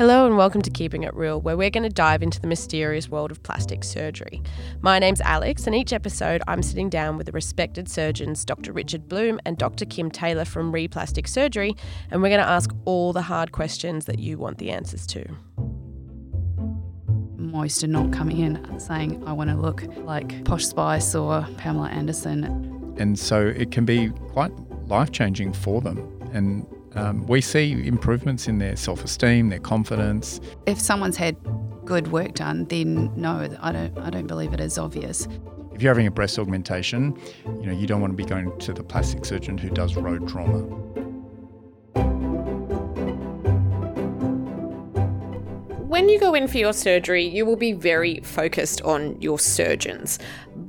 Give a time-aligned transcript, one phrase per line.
[0.00, 3.10] Hello and welcome to Keeping It Real, where we're going to dive into the mysterious
[3.10, 4.42] world of plastic surgery.
[4.80, 8.72] My name's Alex, and each episode I'm sitting down with the respected surgeons Dr.
[8.72, 9.84] Richard Bloom and Dr.
[9.84, 11.76] Kim Taylor from Replastic Surgery,
[12.10, 15.36] and we're going to ask all the hard questions that you want the answers to.
[17.36, 21.90] Most are not coming in saying, I want to look like Posh Spice or Pamela
[21.90, 22.94] Anderson.
[22.96, 24.52] And so it can be quite
[24.88, 25.98] life changing for them.
[26.32, 30.40] And um, we see improvements in their self esteem, their confidence.
[30.66, 31.36] If someone's had
[31.84, 35.26] good work done, then no, I don't, I don't believe it is obvious.
[35.72, 38.72] If you're having a breast augmentation, you know, you don't want to be going to
[38.72, 40.58] the plastic surgeon who does road trauma.
[45.86, 50.18] When you go in for your surgery, you will be very focused on your surgeons.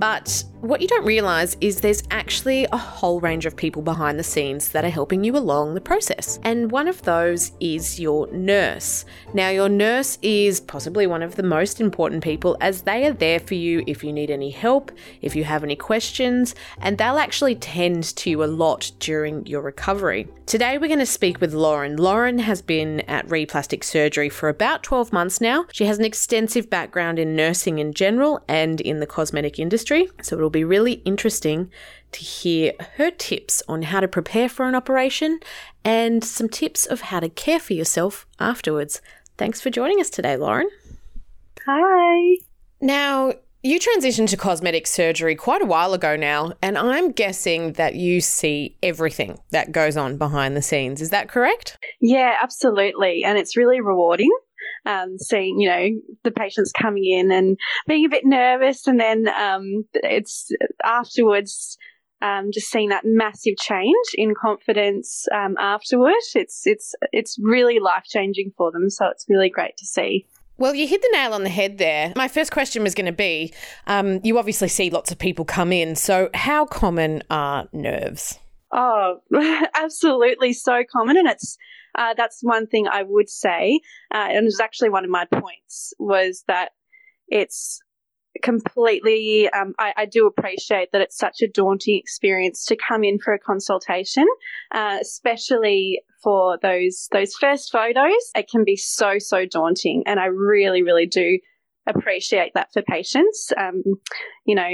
[0.02, 4.24] But what you don't realise is there's actually a whole range of people behind the
[4.24, 6.40] scenes that are helping you along the process.
[6.42, 9.06] And one of those is your nurse.
[9.36, 13.40] Now, your nurse is possibly one of the most important people as they are there
[13.40, 17.56] for you if you need any help, if you have any questions, and they'll actually
[17.56, 20.28] tend to you a lot during your recovery.
[20.48, 21.96] Today, we're going to speak with Lauren.
[21.96, 25.66] Lauren has been at Replastic Surgery for about 12 months now.
[25.72, 29.91] She has an extensive background in nursing in general and in the cosmetic industry,
[30.22, 31.70] so it'll be really interesting
[32.12, 35.40] to hear her tips on how to prepare for an operation
[35.84, 39.02] and some tips of how to care for yourself afterwards.
[39.38, 40.70] Thanks for joining us today, Lauren.
[41.66, 42.38] Hi.
[42.80, 43.34] Now,
[43.64, 48.20] you transitioned to cosmetic surgery quite a while ago now, and I'm guessing that you
[48.20, 51.00] see everything that goes on behind the scenes.
[51.02, 51.78] Is that correct?
[52.00, 53.24] Yeah, absolutely.
[53.24, 54.32] And it's really rewarding
[54.86, 55.88] um, seeing, you know,
[56.24, 58.88] the patients coming in and being a bit nervous.
[58.88, 60.50] And then um, it's
[60.84, 61.78] afterwards.
[62.24, 68.04] Um, just seeing that massive change in confidence um, afterward, it's it's it's really life
[68.04, 68.92] changing for them.
[68.92, 70.28] So it's really great to see.
[70.62, 72.14] Well, you hit the nail on the head there.
[72.16, 73.52] My first question was going to be
[73.88, 75.96] um, you obviously see lots of people come in.
[75.96, 78.38] So, how common are nerves?
[78.74, 79.18] Oh,
[79.76, 81.18] absolutely so common.
[81.18, 81.58] And it's
[81.96, 83.82] uh, that's one thing I would say,
[84.14, 86.72] uh, and it was actually one of my points was that
[87.28, 87.82] it's
[88.42, 89.50] completely.
[89.50, 93.34] Um, I, I, do appreciate that it's such a daunting experience to come in for
[93.34, 94.26] a consultation,
[94.74, 98.32] uh, especially for those those first photos.
[98.36, 101.40] It can be so so daunting, and I really really do
[101.88, 103.52] appreciate that for patients.
[103.58, 103.84] Um,
[104.46, 104.72] you know,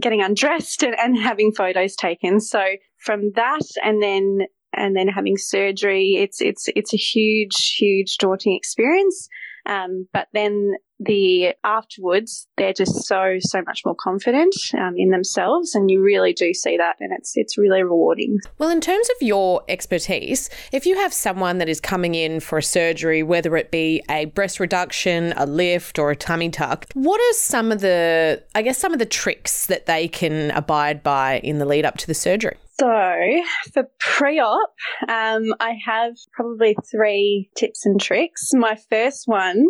[0.00, 2.40] getting undressed and, and having photos taken.
[2.40, 2.62] So
[2.98, 6.16] from that, and then and then having surgery.
[6.18, 9.28] It's it's it's a huge, huge daunting experience.
[9.66, 15.74] Um, but then the afterwards, they're just so so much more confident um, in themselves,
[15.74, 18.38] and you really do see that, and it's it's really rewarding.
[18.58, 22.58] Well, in terms of your expertise, if you have someone that is coming in for
[22.58, 27.20] a surgery, whether it be a breast reduction, a lift, or a tummy tuck, what
[27.20, 31.40] are some of the I guess some of the tricks that they can abide by
[31.40, 32.56] in the lead up to the surgery?
[32.78, 34.72] So, for pre op,
[35.08, 38.50] um, I have probably three tips and tricks.
[38.52, 39.66] My first one,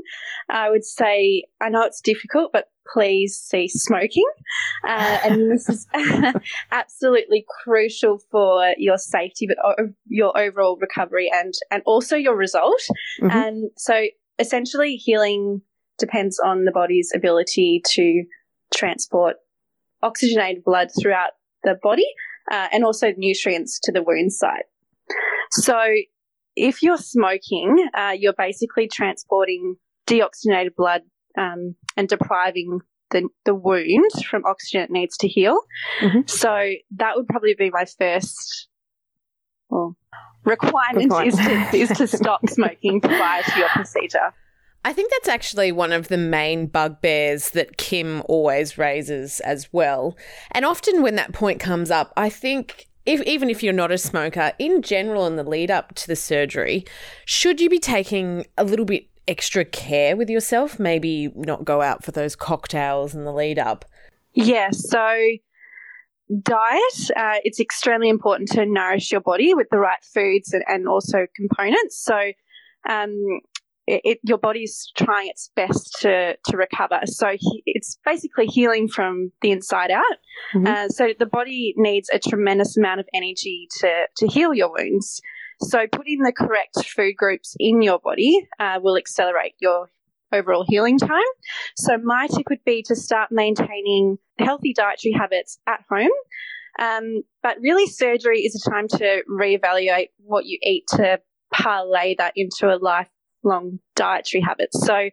[0.51, 4.29] I would say, I know it's difficult, but please cease smoking.
[4.87, 5.87] Uh, and this is
[6.71, 12.81] absolutely crucial for your safety, but your overall recovery and, and also your result.
[13.23, 13.31] Mm-hmm.
[13.31, 14.05] And so,
[14.39, 15.63] essentially, healing
[15.99, 18.25] depends on the body's ability to
[18.75, 19.37] transport
[20.03, 21.31] oxygenated blood throughout
[21.65, 22.07] the body
[22.51, 24.65] uh, and also nutrients to the wound site.
[25.51, 25.79] So,
[26.57, 29.77] if you're smoking, uh, you're basically transporting
[30.07, 31.03] deoxygenated blood
[31.39, 35.61] um, and depriving the, the wound from oxygen it needs to heal.
[36.01, 36.21] Mm-hmm.
[36.27, 38.69] So, that would probably be my first
[39.71, 39.97] well,
[40.45, 44.35] requirement, is to, is to stop smoking prior to your procedure.
[44.89, 50.17] I think that's actually one of the main bugbears that Kim always raises as well.
[50.53, 53.99] And often when that point comes up, I think if, even if you're not a
[53.99, 56.87] smoker, in general, in the lead up to the surgery,
[57.27, 60.81] should you be taking a little bit extra care with yourself?
[60.81, 63.85] Maybe not go out for those cocktails in the lead up.
[64.33, 65.19] Yeah, so
[66.43, 70.89] diet, uh, it's extremely important to nourish your body with the right foods and, and
[70.89, 72.03] also components.
[72.03, 72.33] So,
[72.89, 73.41] um,
[73.89, 77.01] it, it, your body's trying its best to, to recover.
[77.07, 80.05] So he, it's basically healing from the inside out.
[80.55, 80.67] Mm-hmm.
[80.67, 85.23] Uh, so the body needs a tremendous amount of energy to, to heal your wounds.
[85.63, 89.91] So putting the correct food groups in your body uh, will accelerate your
[90.33, 91.23] overall healing time.
[91.77, 96.11] So my tip would be to start maintaining healthy dietary habits at home.
[96.79, 101.21] Um, but really, surgery is a time to reevaluate what you eat to
[101.53, 103.09] parlay that into a life
[103.49, 104.79] lifelong dietary habits.
[104.87, 105.11] So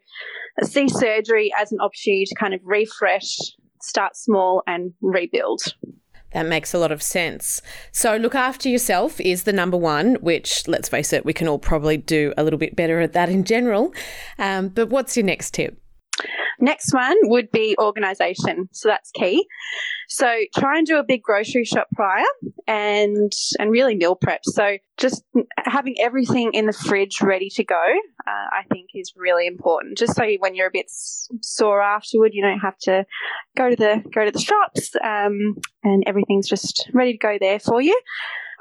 [0.63, 3.37] see surgery as an opportunity to kind of refresh,
[3.81, 5.61] start small, and rebuild.
[6.33, 7.61] That makes a lot of sense.
[7.93, 11.59] So, look after yourself is the number one, which, let's face it, we can all
[11.59, 13.93] probably do a little bit better at that in general.
[14.37, 15.81] Um, but what's your next tip?
[16.60, 18.69] Next one would be organisation.
[18.72, 19.46] So that's key.
[20.07, 22.24] So try and do a big grocery shop prior
[22.68, 24.42] and and really meal prep.
[24.44, 25.24] So just
[25.57, 27.84] having everything in the fridge ready to go,
[28.28, 29.98] uh, I think is really important.
[29.98, 33.06] Just so when you're a bit sore afterward, you don't have to
[33.57, 37.60] go to the go to the shops um, and everything's just ready to go there
[37.60, 38.00] for you.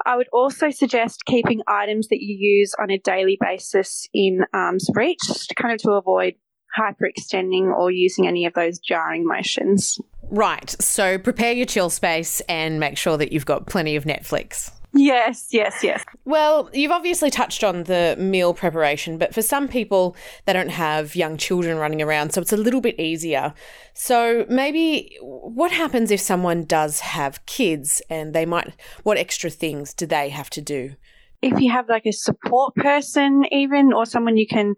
[0.05, 4.87] I would also suggest keeping items that you use on a daily basis in arm's
[4.93, 5.19] reach,
[5.55, 6.35] kind of to avoid
[6.77, 9.99] hyperextending or using any of those jarring motions.
[10.29, 10.69] Right.
[10.79, 14.71] So prepare your chill space and make sure that you've got plenty of Netflix.
[14.97, 16.05] Yes, yes, yes.
[16.23, 21.17] Well, you've obviously touched on the meal preparation, but for some people, they don't have
[21.17, 23.53] young children running around, so it's a little bit easier.
[23.93, 28.73] So maybe what happens if someone does have kids and they might,
[29.03, 30.95] what extra things do they have to do?
[31.41, 34.75] If you have like a support person, even, or someone you can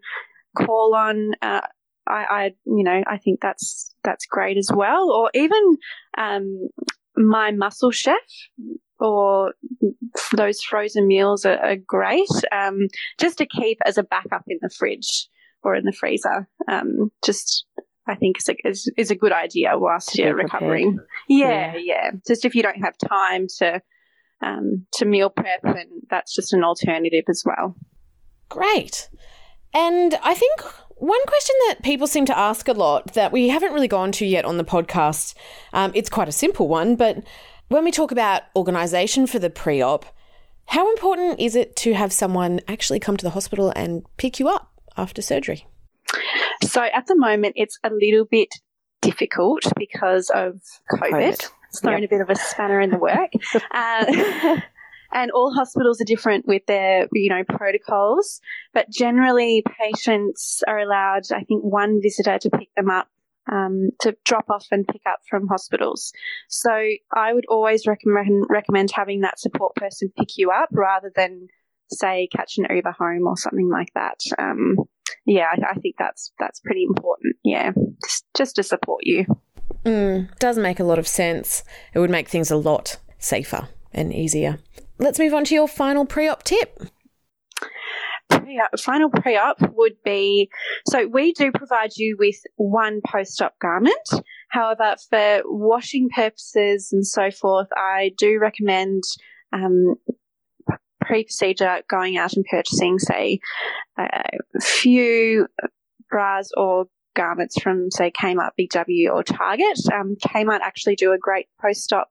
[0.56, 1.60] call on, uh,
[2.08, 5.10] I, I, you know, I think that's that's great as well.
[5.10, 5.76] Or even
[6.16, 6.68] um,
[7.16, 8.16] My Muscle Chef
[9.00, 9.54] or
[10.36, 12.28] those frozen meals are, are great.
[12.52, 12.88] Um,
[13.18, 15.28] just to keep as a backup in the fridge
[15.62, 16.48] or in the freezer.
[16.68, 17.66] Um, just
[18.06, 20.98] I think is a, is, is a good idea whilst you're recovering.
[21.28, 23.82] Yeah, yeah, yeah, Just if you don't have time to
[24.40, 27.74] um, to meal prep, and that's just an alternative as well.
[28.48, 29.10] Great.
[29.74, 30.62] And I think
[30.98, 34.26] one question that people seem to ask a lot that we haven't really gone to
[34.26, 35.34] yet on the podcast,
[35.72, 37.22] um, it's quite a simple one, but
[37.68, 40.06] when we talk about organisation for the pre op,
[40.66, 44.48] how important is it to have someone actually come to the hospital and pick you
[44.48, 45.66] up after surgery?
[46.62, 48.54] So at the moment, it's a little bit
[49.00, 50.60] difficult because of
[50.92, 51.10] COVID.
[51.10, 51.50] COVID.
[51.68, 52.10] It's thrown yep.
[52.10, 53.30] a bit of a spanner in the work.
[53.70, 54.60] uh,
[55.12, 58.40] and all hospitals are different with their, you know, protocols.
[58.74, 63.08] But generally, patients are allowed, I think, one visitor to pick them up,
[63.50, 66.12] um, to drop off and pick up from hospitals.
[66.48, 66.70] So
[67.14, 71.48] I would always recommend recommend having that support person pick you up rather than
[71.90, 74.20] say catch an Uber home or something like that.
[74.38, 74.76] Um,
[75.24, 77.36] yeah, I, I, think that's that's pretty important.
[77.42, 77.72] Yeah,
[78.04, 79.24] just, just to support you.
[79.84, 81.64] Mm, does make a lot of sense.
[81.94, 84.58] It would make things a lot safer and easier
[84.98, 86.82] let's move on to your final pre op tip.
[88.30, 90.50] Pre-op, final pre op would be
[90.86, 94.08] so we do provide you with one post op garment.
[94.50, 99.02] However, for washing purposes and so forth, I do recommend
[99.52, 99.94] um,
[101.00, 103.40] pre procedure going out and purchasing, say,
[103.98, 105.46] a few
[106.10, 109.78] bras or garments from, say, Kmart, Big W, or Target.
[109.92, 112.08] Um, Kmart actually do a great post op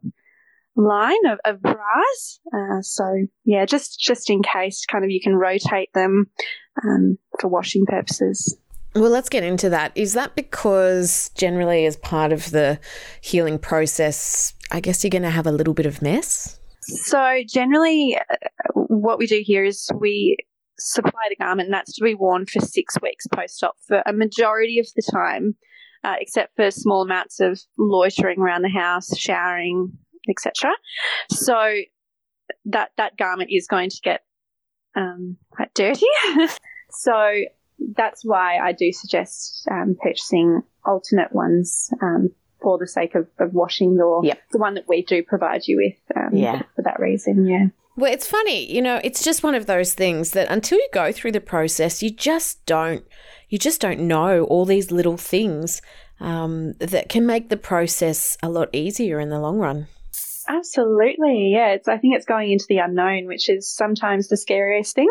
[0.78, 2.40] line of, of bras.
[2.54, 3.04] Uh, so
[3.44, 6.28] yeah, just just in case, kind of you can rotate them
[6.84, 8.58] um, for washing purposes.
[8.96, 9.92] Well, let's get into that.
[9.96, 12.80] Is that because generally, as part of the
[13.22, 16.60] healing process, I guess you're going to have a little bit of mess?
[16.82, 18.36] So, generally, uh,
[18.74, 20.38] what we do here is we
[20.80, 24.14] supply the garment, and that's to be worn for six weeks post op for a
[24.14, 25.56] majority of the time,
[26.04, 29.92] uh, except for small amounts of loitering around the house, showering,
[30.30, 30.72] etc.
[31.30, 31.82] So
[32.66, 34.22] that that garment is going to get
[34.96, 36.06] um, quite dirty.
[36.92, 37.42] so
[37.96, 42.30] that's why I do suggest um, purchasing alternate ones um,
[42.62, 44.42] for the sake of, of washing or yep.
[44.52, 46.64] the one that we do provide you with um, yeah.
[46.76, 47.46] for that reason.
[47.46, 47.68] Yeah.
[47.96, 51.12] Well, it's funny, you know, it's just one of those things that until you go
[51.12, 53.04] through the process, you just don't,
[53.50, 55.82] you just don't know all these little things
[56.20, 59.88] um, that can make the process a lot easier in the long run.
[60.48, 61.52] Absolutely.
[61.52, 61.74] Yeah.
[61.74, 65.10] It's, I think it's going into the unknown, which is sometimes the scariest thing.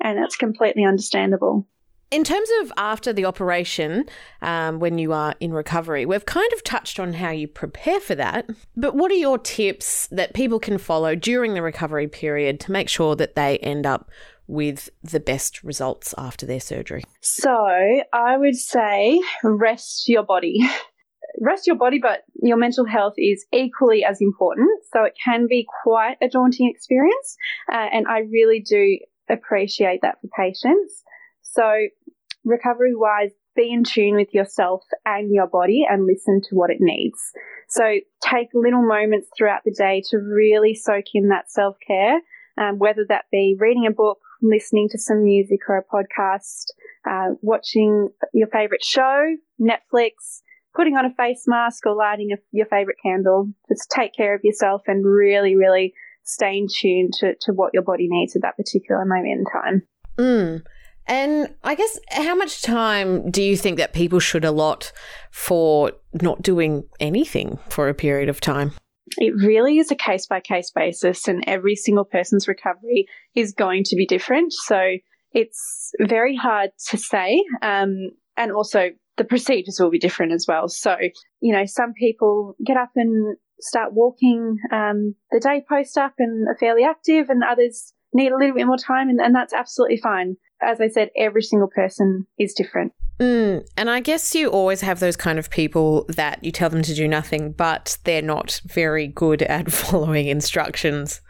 [0.00, 1.66] And that's completely understandable.
[2.10, 4.04] In terms of after the operation,
[4.40, 8.14] um, when you are in recovery, we've kind of touched on how you prepare for
[8.14, 8.48] that.
[8.76, 12.88] But what are your tips that people can follow during the recovery period to make
[12.88, 14.10] sure that they end up
[14.46, 17.02] with the best results after their surgery?
[17.20, 17.50] So,
[18.12, 20.60] I would say rest your body.
[21.40, 24.68] rest your body, but your mental health is equally as important.
[24.92, 27.36] So it can be quite a daunting experience.
[27.72, 28.98] Uh, and I really do
[29.30, 31.02] appreciate that for patients.
[31.42, 31.86] So
[32.44, 36.78] recovery wise, be in tune with yourself and your body and listen to what it
[36.80, 37.18] needs.
[37.68, 37.84] So
[38.22, 42.20] take little moments throughout the day to really soak in that self care,
[42.58, 46.66] um, whether that be reading a book, listening to some music or a podcast,
[47.08, 50.42] uh, watching your favorite show, Netflix,
[50.74, 53.48] putting on a face mask or lighting a, your favorite candle.
[53.68, 57.82] Just take care of yourself and really, really stay in tune to, to what your
[57.82, 59.82] body needs at that particular moment in time.
[60.18, 60.62] Mm.
[61.06, 64.90] And I guess how much time do you think that people should allot
[65.30, 68.72] for not doing anything for a period of time?
[69.18, 73.84] It really is a case by case basis, and every single person's recovery is going
[73.84, 74.54] to be different.
[74.54, 74.96] So
[75.32, 77.44] it's very hard to say.
[77.60, 80.68] Um, and also, the procedures will be different as well.
[80.68, 80.96] So,
[81.40, 86.48] you know, some people get up and start walking um, the day post up and
[86.48, 89.98] are fairly active, and others need a little bit more time, and, and that's absolutely
[89.98, 90.36] fine.
[90.62, 92.92] As I said, every single person is different.
[93.20, 96.82] Mm, and I guess you always have those kind of people that you tell them
[96.82, 101.20] to do nothing, but they're not very good at following instructions.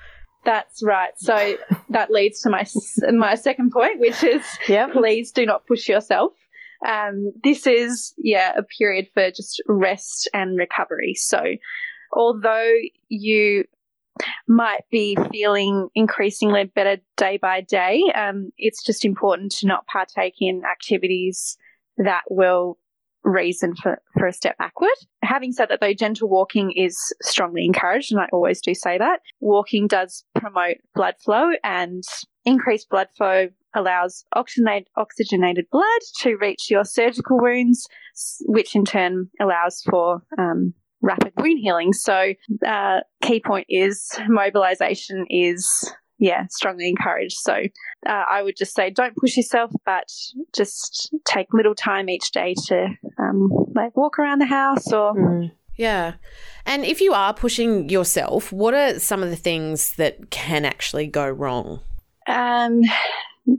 [0.45, 1.13] That's right.
[1.17, 1.57] So
[1.89, 2.67] that leads to my
[3.13, 4.93] my second point, which is yep.
[4.93, 6.33] please do not push yourself.
[6.87, 11.15] Um, this is yeah a period for just rest and recovery.
[11.15, 11.43] So
[12.13, 12.73] although
[13.09, 13.65] you
[14.47, 20.37] might be feeling increasingly better day by day, um, it's just important to not partake
[20.41, 21.57] in activities
[21.99, 22.79] that will
[23.25, 24.91] reason for, for a step backward.
[25.23, 29.21] Having said that, though, gentle walking is strongly encouraged, and I always do say that.
[29.41, 32.05] Walking does promote blood flow, and
[32.45, 37.87] increased blood flow allows oxygenated, oxygenated blood to reach your surgical wounds,
[38.43, 41.93] which in turn allows for um, rapid wound healing.
[41.93, 42.35] So,
[42.67, 47.37] uh, key point is mobilization is yeah, strongly encouraged.
[47.39, 50.09] So uh, I would just say don't push yourself, but
[50.55, 52.89] just take little time each day to
[53.19, 55.15] um, like walk around the house or.
[55.15, 55.53] Mm.
[55.77, 56.15] Yeah.
[56.67, 61.09] And if you are pushing yourself, what are some of the things that can actually
[61.09, 61.81] go wrong?
[62.29, 62.83] Um,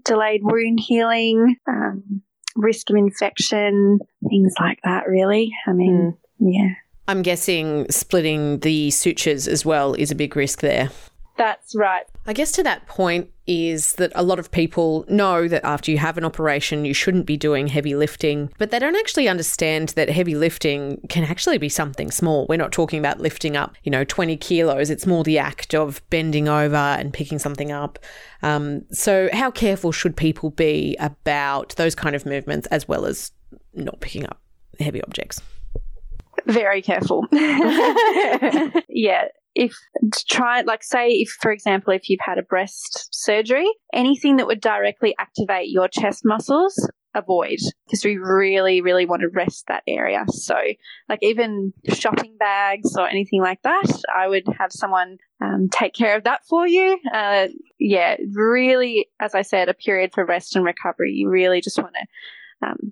[0.03, 2.21] delayed wound healing, um,
[2.55, 3.99] risk of infection,
[4.29, 5.51] things like that, really.
[5.67, 6.53] I mean, mm.
[6.53, 6.75] yeah.
[7.07, 10.89] I'm guessing splitting the sutures as well is a big risk there.
[11.37, 12.05] That's right.
[12.27, 15.99] I guess to that point is that a lot of people know that after you
[15.99, 20.09] have an operation, you shouldn't be doing heavy lifting, but they don't actually understand that
[20.09, 22.47] heavy lifting can actually be something small.
[22.49, 24.89] We're not talking about lifting up, you know, 20 kilos.
[24.89, 27.99] It's more the act of bending over and picking something up.
[28.41, 33.31] Um, so, how careful should people be about those kind of movements as well as
[33.73, 34.41] not picking up
[34.79, 35.41] heavy objects?
[36.47, 37.25] Very careful.
[37.31, 39.25] yeah,
[39.55, 39.73] if
[40.29, 44.61] try like say if for example if you've had a breast surgery anything that would
[44.61, 46.77] directly activate your chest muscles
[47.15, 50.25] avoid because we really really want to rest that area.
[50.27, 50.55] So
[51.09, 56.17] like even shopping bags or anything like that i would have someone um, take care
[56.17, 56.99] of that for you.
[57.13, 57.47] Uh,
[57.79, 61.13] yeah really as i said a period for rest and recovery.
[61.13, 62.91] You really just want to um,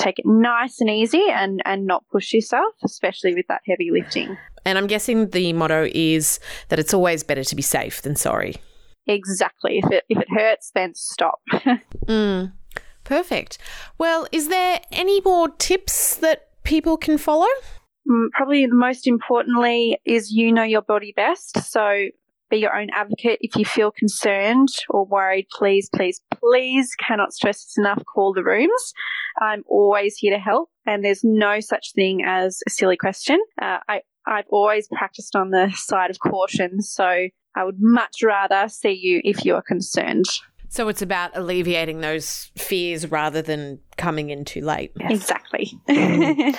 [0.00, 4.36] take it nice and easy and and not push yourself especially with that heavy lifting
[4.64, 6.38] and I'm guessing the motto is
[6.68, 8.56] that it's always better to be safe than sorry.
[9.06, 9.78] Exactly.
[9.82, 11.40] If it, if it hurts, then stop.
[11.52, 12.52] mm,
[13.04, 13.58] perfect.
[13.98, 17.48] Well, is there any more tips that people can follow?
[18.08, 21.58] Mm, probably the most importantly is you know your body best.
[21.62, 22.08] So
[22.50, 23.38] be your own advocate.
[23.40, 28.02] If you feel concerned or worried, please, please, please cannot stress this enough.
[28.04, 28.92] Call the rooms.
[29.40, 33.40] I'm always here to help, and there's no such thing as a silly question.
[33.60, 38.68] Uh, I I've always practiced on the side of caution, so I would much rather
[38.68, 40.26] see you if you are concerned.
[40.68, 44.92] So it's about alleviating those fears rather than coming in too late.
[45.00, 45.10] Yes.
[45.10, 45.72] Exactly.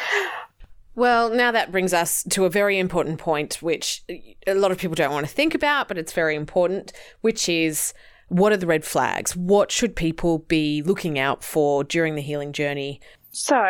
[0.96, 4.04] well, now that brings us to a very important point, which
[4.48, 7.94] a lot of people don't want to think about, but it's very important, which is
[8.28, 9.36] what are the red flags?
[9.36, 13.02] What should people be looking out for during the healing journey?
[13.32, 13.62] So,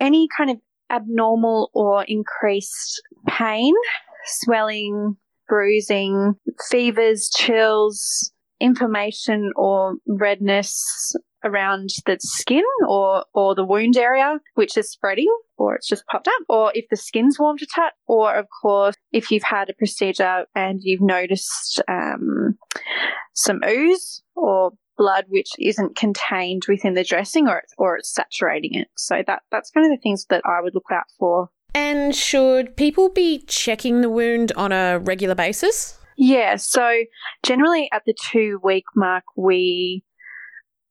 [0.00, 0.58] any kind of
[0.90, 3.74] abnormal or increased pain,
[4.24, 5.16] swelling,
[5.48, 6.34] bruising,
[6.70, 14.90] fevers, chills, inflammation or redness around the skin or, or the wound area, which is
[14.90, 15.28] spreading
[15.62, 18.96] or it's just popped up, or if the skin's warm to touch, or of course,
[19.12, 22.58] if you've had a procedure and you've noticed um,
[23.32, 28.88] some ooze or blood which isn't contained within the dressing or or it's saturating it.
[28.96, 31.48] So that that's kind of the things that I would look out for.
[31.74, 35.98] And should people be checking the wound on a regular basis?
[36.16, 37.04] Yeah, so
[37.42, 40.04] generally at the two week mark, we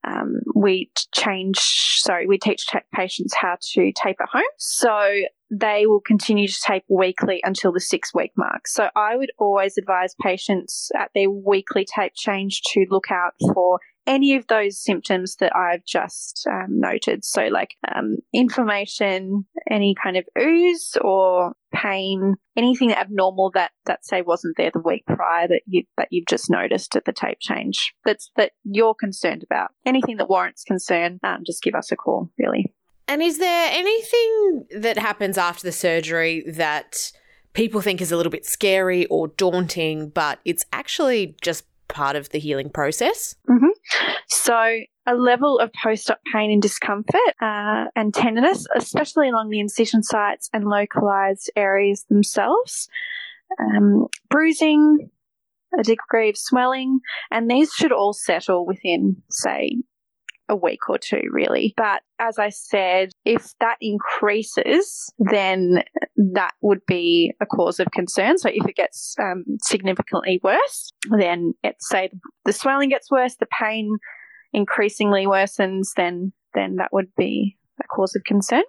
[0.03, 4.43] um, we change, sorry, we teach patients how to tape at home.
[4.57, 8.67] So they will continue to tape weekly until the six week mark.
[8.67, 13.79] So I would always advise patients at their weekly tape change to look out for
[14.07, 17.23] any of those symptoms that I've just um, noted.
[17.23, 24.21] So, like um, inflammation, any kind of ooze or pain, anything abnormal that that say
[24.21, 27.93] wasn't there the week prior that you that you've just noticed at the tape change.
[28.05, 29.71] That's that you're concerned about.
[29.85, 32.29] Anything that warrants concern, um, just give us a call.
[32.37, 32.73] Really.
[33.07, 37.11] And is there anything that happens after the surgery that
[37.53, 42.29] people think is a little bit scary or daunting, but it's actually just part of
[42.29, 43.35] the healing process?
[43.49, 43.67] Mm-hmm.
[44.43, 44.55] So,
[45.05, 50.01] a level of post op pain and discomfort uh, and tenderness, especially along the incision
[50.01, 52.89] sites and localized areas themselves,
[53.59, 55.11] um, bruising,
[55.77, 59.77] a degree of swelling, and these should all settle within, say,
[60.49, 61.75] a week or two, really.
[61.77, 65.83] But as I said, if that increases, then
[66.15, 68.39] that would be a cause of concern.
[68.39, 72.09] So if it gets um, significantly worse, then it's say
[72.45, 73.99] the swelling gets worse, the pain
[74.53, 78.63] increasingly worsens, then then that would be a cause of concern.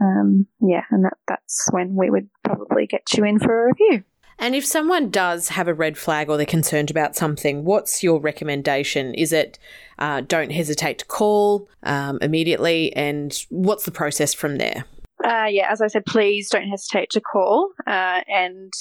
[0.00, 4.04] Um, yeah, and that, that's when we would probably get you in for a review.
[4.38, 8.18] And if someone does have a red flag or they're concerned about something, what's your
[8.18, 9.14] recommendation?
[9.14, 9.58] Is it
[9.98, 12.92] uh, don't hesitate to call um, immediately?
[12.96, 14.84] And what's the process from there?
[15.24, 17.70] Uh, yeah, as I said, please don't hesitate to call.
[17.86, 18.72] Uh, and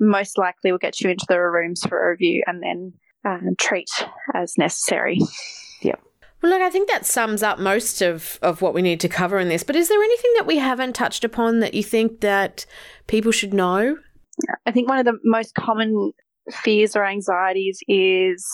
[0.00, 2.92] most likely we'll get you into the rooms for a review and then
[3.24, 3.88] uh, treat
[4.34, 5.18] as necessary.
[5.82, 6.00] Yep.
[6.42, 9.38] Well, look, I think that sums up most of, of what we need to cover
[9.38, 9.62] in this.
[9.62, 12.66] But is there anything that we haven't touched upon that you think that
[13.06, 13.96] people should know?
[14.66, 16.12] I think one of the most common
[16.50, 18.46] fears or anxieties is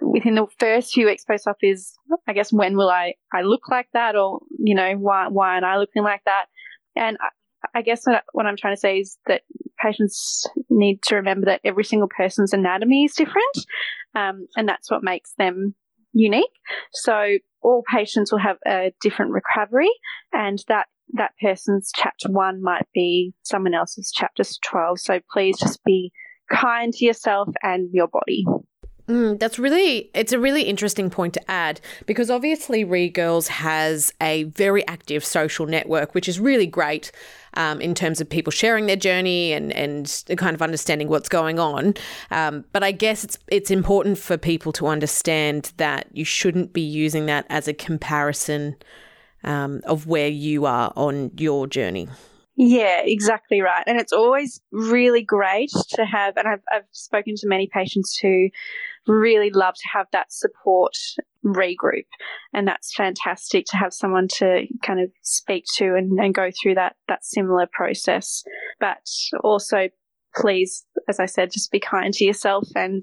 [0.00, 1.92] within the first few weeks post op is
[2.28, 5.64] I guess when will I I look like that or you know why why am
[5.64, 6.44] I looking like that
[6.94, 9.42] and I, I guess what, what I'm trying to say is that
[9.82, 13.56] patients need to remember that every single person's anatomy is different
[14.14, 15.74] um, and that's what makes them
[16.12, 16.50] unique
[16.92, 19.90] so all patients will have a different recovery
[20.32, 25.00] and that that person's chapter one might be someone else's chapter 12.
[25.00, 26.12] So please just be
[26.50, 28.44] kind to yourself and your body.
[29.08, 34.12] Mm, that's really, it's a really interesting point to add because obviously Re Girls has
[34.20, 37.10] a very active social network, which is really great
[37.54, 41.58] um, in terms of people sharing their journey and, and kind of understanding what's going
[41.58, 41.94] on.
[42.30, 46.80] Um, but I guess it's, it's important for people to understand that you shouldn't be
[46.80, 48.76] using that as a comparison
[49.42, 52.08] um, of where you are on your journey.
[52.54, 53.82] Yeah, exactly right.
[53.86, 58.50] And it's always really great to have, and I've, I've spoken to many patients who
[59.06, 60.96] really love to have that support
[61.44, 62.06] regroup.
[62.52, 66.74] And that's fantastic to have someone to kind of speak to and, and go through
[66.76, 68.42] that, that similar process.
[68.78, 69.06] But
[69.42, 69.88] also,
[70.34, 73.02] please, as I said, just be kind to yourself and